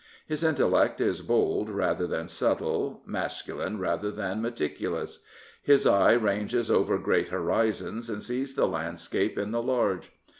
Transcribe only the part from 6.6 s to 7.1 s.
over